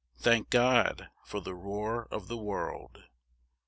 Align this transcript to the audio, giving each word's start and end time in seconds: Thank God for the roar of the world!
Thank 0.17 0.49
God 0.49 1.11
for 1.23 1.41
the 1.41 1.53
roar 1.53 2.07
of 2.09 2.27
the 2.27 2.35
world! 2.35 3.03